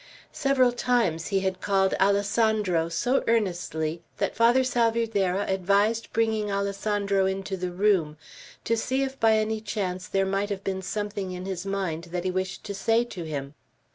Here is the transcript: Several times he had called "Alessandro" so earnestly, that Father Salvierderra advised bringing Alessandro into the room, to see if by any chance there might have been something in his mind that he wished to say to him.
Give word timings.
Several 0.33 0.71
times 0.71 1.27
he 1.27 1.41
had 1.41 1.61
called 1.61 1.93
"Alessandro" 2.01 2.89
so 2.89 3.23
earnestly, 3.27 4.01
that 4.17 4.35
Father 4.35 4.63
Salvierderra 4.63 5.45
advised 5.47 6.11
bringing 6.11 6.51
Alessandro 6.51 7.27
into 7.27 7.55
the 7.55 7.69
room, 7.69 8.17
to 8.63 8.75
see 8.75 9.03
if 9.03 9.19
by 9.19 9.33
any 9.37 9.61
chance 9.61 10.07
there 10.07 10.25
might 10.25 10.49
have 10.49 10.63
been 10.63 10.81
something 10.81 11.31
in 11.33 11.45
his 11.45 11.67
mind 11.67 12.05
that 12.05 12.23
he 12.23 12.31
wished 12.31 12.63
to 12.63 12.73
say 12.73 13.03
to 13.03 13.25
him. 13.25 13.53